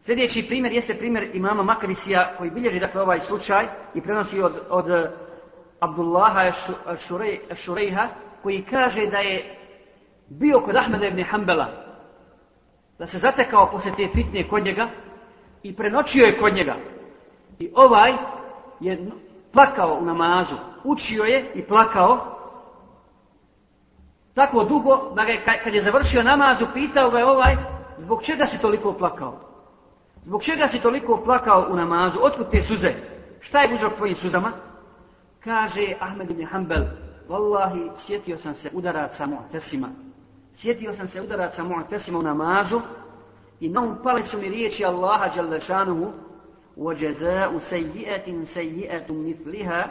[0.00, 3.64] Sljedeći primjer jeste primjer imama Makarisija koji bilježi dakle ovaj slučaj
[3.94, 5.10] i prenosi od, od
[5.84, 6.52] Abdullaha
[7.54, 8.08] Šurejha
[8.42, 9.56] koji kaže da je
[10.28, 11.66] bio kod Ahmeda ibn Hanbala,
[12.98, 14.88] da se zatekao posle te fitne kod njega
[15.62, 16.76] i prenoćio je kod njega.
[17.58, 18.12] I ovaj
[18.80, 19.10] je
[19.52, 22.34] plakao u namazu, učio je i plakao
[24.34, 27.56] tako dugo da ga je, kad je završio namazu, pitao ga je ovaj,
[27.98, 29.40] zbog čega si toliko plakao?
[30.24, 32.18] Zbog čega si toliko plakao u namazu?
[32.22, 32.92] Otkud te suze?
[33.40, 34.52] Šta je uzrok tvojim suzama?
[35.43, 36.85] Kaže Ahmed ibn Hanbal,
[37.29, 39.87] Wallahi, sjetio sam se udaraca mu'tesima,
[40.55, 42.81] Sjetio sam se udaraca mu'tasima u namazu
[43.59, 46.11] i na um pale su mi riječi Allaha Đalešanuhu
[46.79, 49.81] وَجَزَاءُ سَيِّئَةٍ سَيِّئَةٌ مِثْلِهَا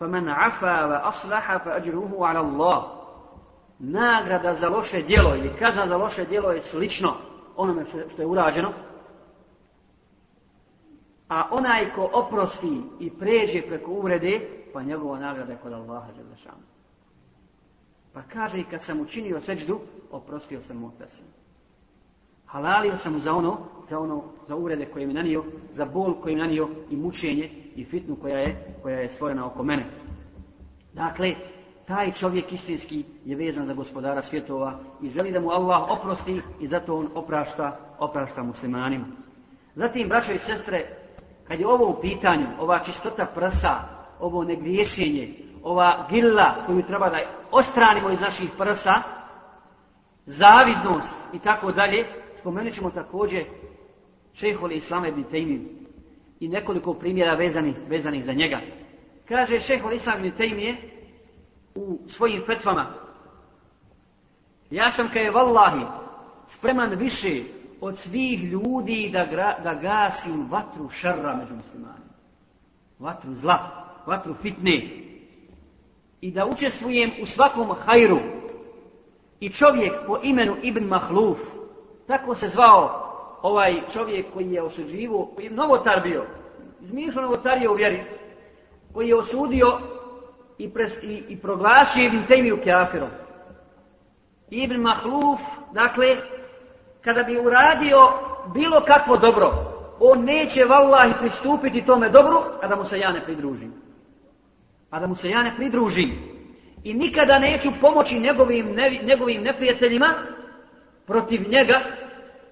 [0.00, 2.98] فَمَنْ عَفَا وَأَصْلَحَ فَأَجْرُهُ عَلَى اللَّهِ
[3.78, 7.14] nagrada za loše djelo ili kazna za loše djelo je slično
[7.56, 8.72] onome što je urađeno,
[11.28, 14.40] a onaj ko oprosti i pređe preko uvrede,
[14.73, 16.63] pa njegova nagrada je kod Allaha Đelešanu.
[18.13, 19.79] Pa kaže i kad sam učinio seđdu,
[20.11, 21.25] oprostio sam mu pesmu.
[22.45, 23.57] Halalio sam mu za ono,
[23.89, 27.85] za ono, za urede koje mi nanio, za bol koje mi nanio i mučenje i
[27.85, 29.85] fitnu koja je, koja je stvorena oko mene.
[30.93, 31.35] Dakle,
[31.85, 36.67] taj čovjek istinski je vezan za gospodara svjetova i želi da mu Allah oprosti i
[36.67, 39.05] zato on oprašta, oprašta muslimanima.
[39.75, 40.85] Zatim, braćo i sestre,
[41.47, 43.92] kad je ovo u pitanju, ova čistota prsa,
[44.23, 45.33] ovo negriješenje,
[45.63, 47.19] ova gilla koju treba da
[47.51, 48.93] ostranimo iz naših prsa,
[50.25, 52.05] zavidnost i tako dalje,
[52.39, 53.45] spomenut ćemo također
[54.33, 55.59] šeholi Islama ibn Taymi
[56.39, 58.59] i nekoliko primjera vezanih, vezanih za njega.
[59.27, 60.75] Kaže šehol Islam ibn Taymi
[61.75, 62.85] u svojim fetvama
[64.73, 65.85] ja sam kaj vallahi
[66.47, 67.41] spreman više
[67.81, 72.13] od svih ljudi da, gra, da gasim vatru šarra među muslimanima.
[72.99, 74.89] Vatru zla, vatru fitne.
[76.21, 78.19] I da učestvujem u svakom hajru.
[79.39, 81.39] I čovjek po imenu Ibn Mahluf,
[82.07, 83.03] tako se zvao
[83.41, 86.23] ovaj čovjek koji je osuđivo, koji je novotar bio,
[86.81, 88.03] izmišljeno novotarije u vjeri,
[88.93, 89.79] koji je osudio
[90.57, 93.09] i, pres, i, i proglasio Ibn Tejmiju kafirom.
[94.49, 95.39] Ibn Mahluf,
[95.73, 96.17] dakle,
[97.01, 97.99] kada bi uradio
[98.53, 103.25] bilo kakvo dobro, on neće vallahi pristupiti tome dobru, a da mu se ja ne
[103.25, 103.82] pridružim.
[104.93, 106.11] A da mu se ja ne pridružim.
[106.83, 110.07] I nikada neću pomoći njegovim, ne, njegovim neprijateljima
[111.05, 111.79] protiv njega,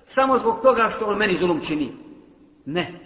[0.04, 1.92] samo zbog toga što on meni zulum čini.
[2.66, 3.00] Ne.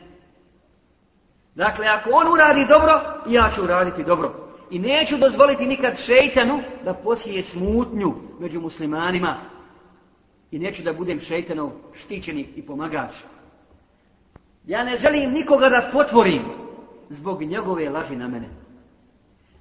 [1.56, 4.32] Dakle, ako on uradi dobro, ja ću uraditi dobro.
[4.72, 9.38] I neću dozvoliti nikad šeitanu da posije smutnju među muslimanima,
[10.52, 13.12] i neću da budem šeitanov štićenik i pomagač.
[14.66, 16.42] Ja ne želim nikoga da potvorim
[17.10, 18.65] zbog njegove laži na mene.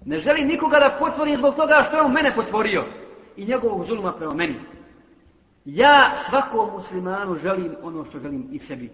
[0.05, 2.85] Ne želim nikoga da potvori zbog toga što je on mene potvorio
[3.37, 4.55] i njegovog zuluma prema meni.
[5.65, 8.91] Ja svakom muslimanu želim ono što želim i sebi.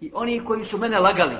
[0.00, 1.36] I oni koji su mene lagali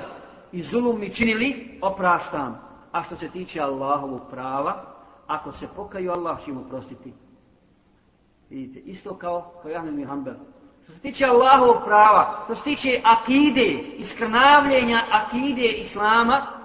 [0.51, 2.61] i zulum mi činili, opraštam.
[2.91, 4.85] A što se tiče Allahovog prava,
[5.27, 7.13] ako se pokaju, Allah će mu prostiti.
[8.49, 10.33] Vidite, isto kao, kao Jahmed Mihanbel.
[10.83, 13.67] Što se tiče Allahovog prava, što se tiče akide,
[13.97, 16.58] iskrnavljenja akide Islama,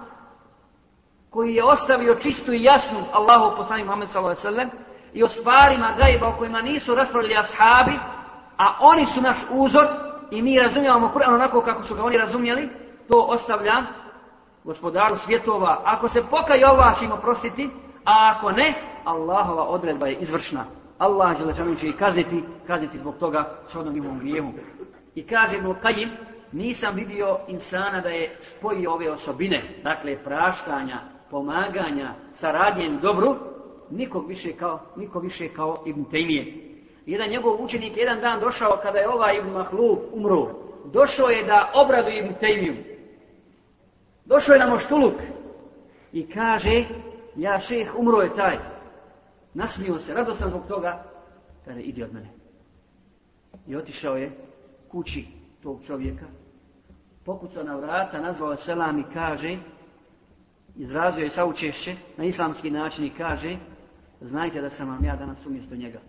[1.35, 4.67] koji je ostavio čistu i jasnu Allahu poslani Muhammed s.a.v.
[5.13, 7.99] i o stvarima gajba o kojima nisu raspravljali ashabi,
[8.57, 9.85] a oni su naš uzor
[10.31, 12.69] i mi razumijemo Kur'an onako kako su ga oni razumijeli,
[13.07, 13.73] to ostavlja
[14.63, 15.81] gospodaru svjetova.
[15.85, 17.69] Ako se pokaje Allah ćemo prostiti,
[18.05, 18.73] a ako ne,
[19.05, 20.65] Allahova odredba je izvršna.
[20.97, 24.53] Allah Đelešanu će i kazniti, kazniti zbog toga s odnom njihovom grijevom.
[25.15, 26.11] I kaže Ibn Kajim,
[26.51, 33.35] nisam vidio insana da je spojio ove osobine, dakle praštanja, pomaganja, saradnjem dobru,
[33.89, 36.53] nikog više kao, niko više kao Ibn Tejmije.
[37.05, 40.47] Jedan njegov učenik jedan dan došao kada je ovaj Ibn Mahlub umro,
[40.85, 42.75] došao je da obradu Ibn Tejmiju.
[44.25, 45.13] Došao je na moštuluk
[46.13, 46.83] i kaže,
[47.35, 48.57] ja šeh umro je taj,
[49.53, 51.03] nasmio se, radostan zbog toga,
[51.65, 52.29] kada idi od mene.
[53.67, 54.31] I otišao je
[54.91, 55.25] kući
[55.63, 56.25] tog čovjeka,
[57.25, 59.57] pokucao na vrata, nazvao je selam i kaže,
[60.77, 63.57] izrazio je saučešće na islamski način i kaže,
[64.21, 65.99] znajte da sam vam ja danas umjesto njega.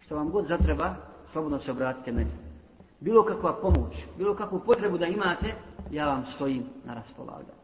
[0.00, 0.94] Što vam god zatreba,
[1.32, 2.30] slobodno se obratite meni.
[3.00, 5.54] Bilo kakva pomoć, bilo kakvu potrebu da imate,
[5.90, 7.62] ja vam stojim na raspolaganju.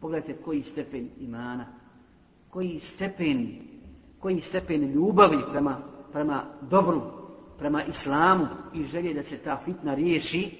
[0.00, 1.66] Pogledajte koji stepen imana,
[2.50, 3.58] koji stepen,
[4.20, 5.78] koji stepen ljubavi prema,
[6.12, 7.02] prema dobru,
[7.58, 10.50] prema islamu i želje da se ta fitna riješi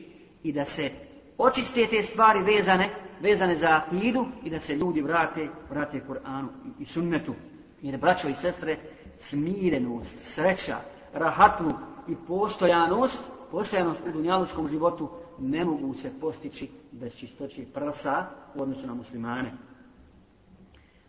[0.42, 0.90] i da se
[1.38, 2.90] očiste te stvari vezane,
[3.22, 7.34] vezane za akidu i da se ljudi vrate, vrate Kur'anu i, sunnetu.
[7.82, 8.76] Jer braćo i sestre,
[9.18, 10.76] smirenost, sreća,
[11.14, 11.76] rahatluk
[12.08, 13.20] i postojanost,
[13.50, 19.52] postojanost u dunjalučkom životu ne mogu se postići bez čistoće prsa u odnosu na muslimane.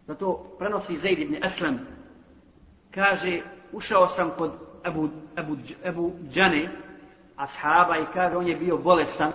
[0.08, 1.80] Zato prenosi Zaid ibn Aslam,
[2.92, 3.42] kaže,
[3.72, 4.52] ušao sam kod
[4.84, 6.70] Abu, Abu, Abu Džane,
[7.36, 9.32] ashaba, i kaže, on je bio bolestan.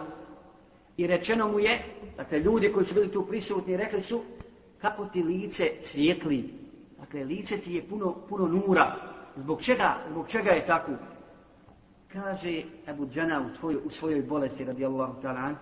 [0.97, 1.85] I rečeno mu je,
[2.19, 4.21] dakle, ljudi koji su bili tu prisutni, rekli su,
[4.81, 6.51] kako ti lice svijetli.
[6.99, 8.97] Dakle, lice ti je puno, puno nura.
[9.37, 10.93] Zbog čega, zbog čega je tako?
[12.13, 15.55] Kaže Abu Džana u, tvoj, u svojoj bolesti, radijallahu ta'ala,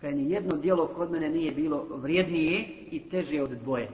[0.00, 3.88] kada ni jedno dijelo kod mene nije bilo vrijednije i teže od dvoje.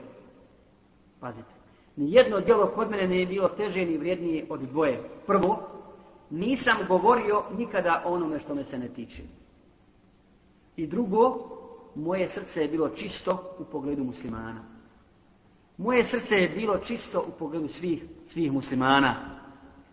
[1.19, 1.57] Pazite.
[1.95, 5.03] Ni jedno djelo kod mene nije bilo teže ni vrijednije od dvoje.
[5.27, 5.67] Prvo,
[6.29, 9.21] nisam govorio nikada o onome što me se ne tiče.
[10.75, 11.49] I drugo,
[11.97, 14.61] moje srce je bilo čisto u pogledu muslimana.
[15.77, 19.15] Moje srce je bilo čisto u pogledu svih, svih muslimana.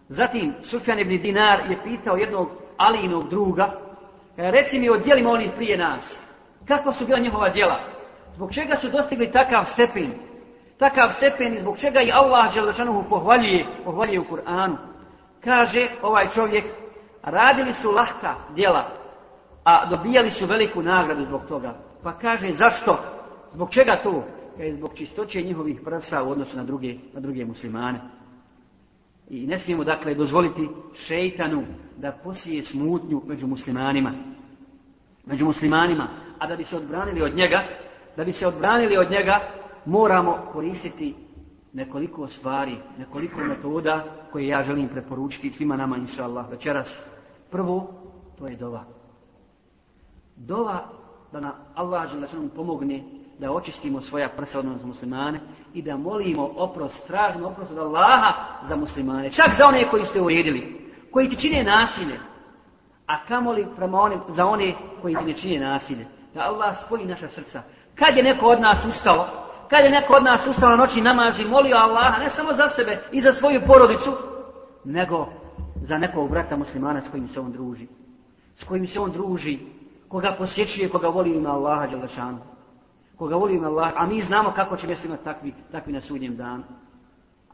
[0.09, 3.81] Zatim, Sufjan ibn Dinar je pitao jednog Alijinog druga,
[4.37, 6.19] e, reci mi o dijelima onih prije nas.
[6.65, 7.81] Kakva su bila njihova djela?
[8.35, 10.11] Zbog čega su dostigli takav stepen?
[10.79, 14.77] Takav stepen i zbog čega i Allah Đelešanuhu pohvaljuje, pohvaljuje u Kur'anu.
[15.45, 16.65] Kaže ovaj čovjek,
[17.23, 18.85] radili su lahka djela,
[19.65, 21.75] a dobijali su veliku nagradu zbog toga.
[22.05, 22.99] Pa kaže, zašto?
[23.53, 24.25] Zbog čega to?
[24.57, 28.01] Kaže, zbog čistoće njihovih prsa u odnosu na druge, na druge muslimane.
[29.29, 31.65] I ne smijemo dakle dozvoliti šeitanu
[31.97, 34.13] da posije smutnju među muslimanima.
[35.27, 36.09] Među muslimanima.
[36.39, 37.63] A da bi se odbranili od njega,
[38.17, 39.41] da bi se odbranili od njega,
[39.85, 41.15] moramo koristiti
[41.73, 47.03] nekoliko stvari, nekoliko metoda koje ja želim preporučiti svima nama, inša Allah, večeras.
[47.51, 47.95] Prvo,
[48.39, 48.85] to je dova.
[50.37, 51.04] Dova
[51.35, 53.03] da na Allah žele pomogne
[53.39, 55.41] da očistimo svoja prsa odnosno muslimane
[55.75, 58.33] i da molimo oprost, tražimo oprost od Allaha
[58.69, 59.31] za muslimane.
[59.31, 62.19] Čak za one koji ste uredili, koji ti čine nasilje.
[63.07, 66.07] A kamoli prema one, za one koji ti ne čine nasilje.
[66.35, 67.63] Da Allah spoji naša srca.
[67.95, 69.27] Kad je neko od nas ustao,
[69.71, 73.03] kad je neko od nas ustao na noći namazi, molio Allaha ne samo za sebe
[73.13, 74.13] i za svoju porodicu,
[74.85, 75.27] nego
[75.83, 77.87] za nekog brata muslimana s kojim se on druži.
[78.57, 79.59] S kojim se on druži,
[80.15, 82.39] koga posjećuje, koga voli ima Allaha Đalešanu
[83.19, 86.37] koga voli ima Allah, a mi znamo kako će mjesto imati takvi, takvi na sudnjem
[86.37, 86.63] danu.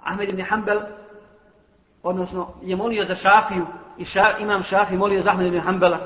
[0.03, 0.81] Ahmed ibn Hanbel,
[2.03, 3.67] odnosno, je molio za Šafiju,
[3.99, 5.99] i ša, imam Šafi molio za Ahmed ibn Hanbela,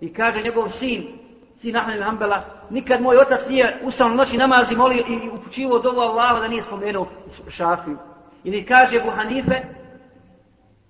[0.00, 1.06] i kaže njegov sin,
[1.58, 6.00] sin Ahmed ibn Hanbela, nikad moj otac nije ustao noći namazi molio i upućivo dovu
[6.00, 7.06] Allaha da nije spomenuo
[7.48, 7.98] Šafiju.
[8.44, 9.62] Ili kaže Abu Hanife,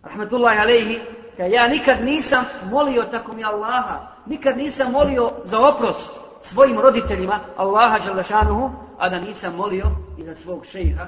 [0.02, 1.00] rahmetullahi alejhi,
[1.44, 6.12] ja nikad nisam molio tako mi Allaha, nikad nisam molio za oprost,
[6.42, 9.86] svojim roditeljima Allaha Đalešanuhu, a da nisam molio
[10.18, 11.06] i za svog šeha,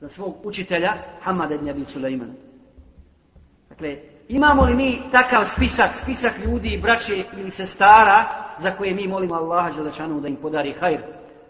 [0.00, 0.92] za svog učitelja
[1.22, 2.32] Hamada ibn Abi Sulejmana.
[3.68, 3.96] Dakle,
[4.28, 8.24] imamo li mi takav spisak, spisak ljudi, braće ili sestara
[8.58, 11.00] za koje mi molimo Allaha Đalešanuhu da im podari hajr,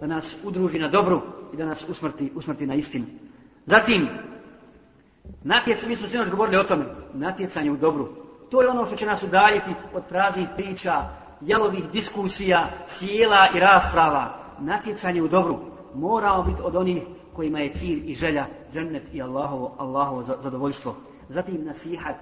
[0.00, 3.06] da nas udruži na dobru i da nas usmrti, usmrti na istinu.
[3.66, 4.08] Zatim,
[5.42, 8.08] natjecanje, mi smo sinoć govorili o tome, natjecanje u dobru.
[8.50, 11.02] To je ono što će nas udaljiti od praznih priča,
[11.40, 15.58] jalovih diskusija, sjela i rasprava, natjecanje u dobru,
[15.94, 17.02] moramo biti od onih
[17.32, 20.96] kojima je cilj i želja, džennet i Allahovo, Allahovo zadovoljstvo.
[21.28, 22.16] Zatim nasihat,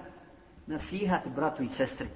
[0.67, 2.07] nasihat bratu i sestri.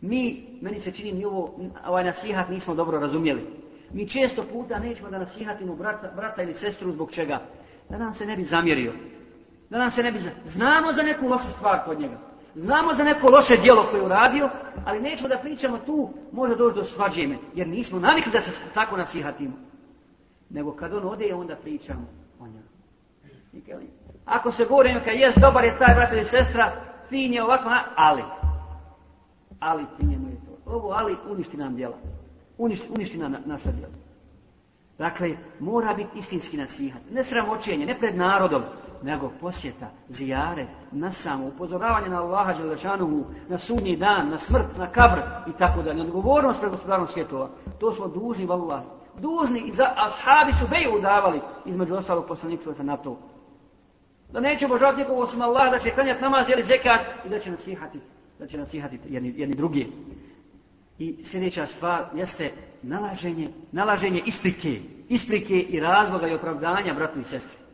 [0.00, 3.46] Mi, meni se čini, mi ovo, ovaj nasihat nismo dobro razumjeli.
[3.92, 7.40] Mi često puta nećemo da nasihatimo brata, brata ili sestru zbog čega?
[7.88, 8.92] Da nam se ne bi zamjerio.
[9.70, 10.30] Da nam se ne bi za...
[10.46, 12.18] Znamo za neku lošu stvar kod njega.
[12.54, 14.50] Znamo za neko loše djelo koje je uradio,
[14.84, 18.96] ali nećemo da pričamo tu, može doći do svađeme, jer nismo navikli da se tako
[18.96, 19.52] nasihatimo.
[20.50, 22.06] Nego kad on ode, onda pričamo
[22.40, 22.66] o njemu.
[24.24, 26.72] Ako se govori neka jes dobar je taj brat ili sestra,
[27.08, 28.22] fin je ovako, ali.
[29.60, 30.72] Ali fin njemu je to.
[30.72, 31.96] Ovo ali uništi nam djela.
[32.58, 33.92] Uništi, uništi nam naša djela.
[34.98, 37.02] Dakle, mora biti istinski nasihat.
[37.10, 38.62] Ne sramoćenje, ne pred narodom,
[39.06, 44.86] nego posjeta, zijare, na samo, upozoravanje na Allaha Đelešanuhu, na sudnji dan, na smrt, na
[44.86, 45.90] kabr i tako da.
[45.90, 47.50] Odgovornost pred gospodarom svjetova.
[47.78, 48.82] To smo dužni, vallah.
[49.18, 53.18] Dužni i za ashabi su beju udavali između ostalog poslanikstva za NATO.
[54.32, 57.50] Da neće obožavati nikogo osim Allah, da će klanjati namaz, jeli zekat i da će
[57.50, 58.00] nasihati,
[58.38, 59.92] da će nasihati jedni, jedni drugi.
[60.98, 62.50] I sljedeća stvar jeste
[62.82, 67.65] nalaženje, nalaženje isprike, isprike i razloga i opravdanja bratu i sestri.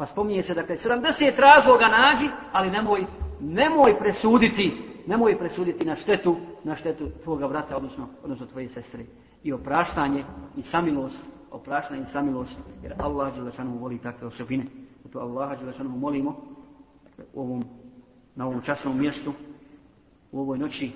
[0.00, 3.06] Pa spominje se, dakle, 70 razloga nađi, ali nemoj,
[3.40, 9.04] nemoj presuditi, nemoj presuditi na štetu, na štetu tvoga brata, odnosno, odnosno tvoje sestre.
[9.44, 10.24] I opraštanje
[10.56, 14.64] i samilost, opraštanje i samilost, jer Allah Đelešanu voli takve osobine.
[15.04, 16.36] Zato Allah Đelešanu molimo
[17.04, 17.64] dakle, u ovom,
[18.34, 19.32] na ovom časnom mjestu,
[20.32, 20.92] u ovoj noći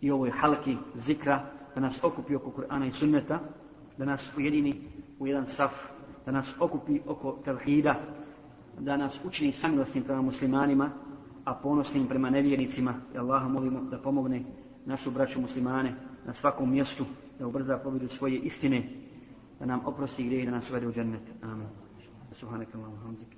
[0.00, 1.42] i ovoj halki zikra,
[1.74, 3.40] da nas okupi oko Kur'ana i sunneta,
[3.98, 4.74] da nas ujedini
[5.18, 5.95] u jedan saf
[6.26, 7.94] da nas okupi oko tevhida,
[8.78, 10.90] da nas učini samilosnim prema muslimanima,
[11.44, 12.94] a ponosnim prema nevjernicima.
[13.14, 14.44] I Allaha molimo da pomogne
[14.86, 15.94] našu braću muslimane
[16.26, 17.04] na svakom mjestu,
[17.38, 18.88] da ubrza pobjedu svoje istine,
[19.60, 21.22] da nam oprosti grije i da nas uvede u džennet.
[21.42, 21.68] Amin.
[22.32, 23.28] Subhanakallahu hamdik.